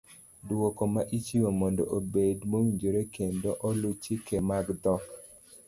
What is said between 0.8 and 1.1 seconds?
ma